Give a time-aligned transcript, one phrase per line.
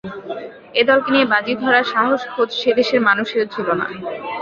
[0.75, 3.85] এ দলকে নিয়ে বাজি ধরার সাহস খোদ সে দেশের মানুষেরও ছিল না।